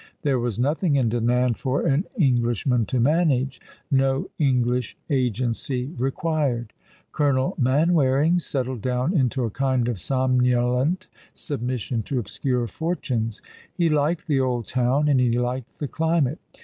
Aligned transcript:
There 0.23 0.39
was 0.39 0.57
nothing 0.57 0.95
in 0.95 1.09
Dinan 1.09 1.53
for 1.53 1.85
an 1.85 2.05
Englishman 2.17 2.87
to 2.87 2.99
manage; 2.99 3.61
no 3.91 4.31
English 4.39 4.97
agency 5.11 5.93
required. 5.95 6.73
Colonel 7.11 7.53
Manwaring 7.59 8.39
settled 8.39 8.81
down 8.81 9.15
into 9.15 9.43
a 9.45 9.51
kind 9.51 9.87
of 9.87 9.99
somnolent 9.99 11.05
submission 11.35 12.01
to 12.01 12.17
obscure 12.17 12.65
fortunes. 12.65 13.43
He 13.75 13.89
liked 13.89 14.25
the 14.25 14.39
old 14.39 14.65
town, 14.65 15.07
and 15.07 15.19
he 15.19 15.37
liked 15.37 15.77
the 15.77 15.87
climate. 15.87 16.39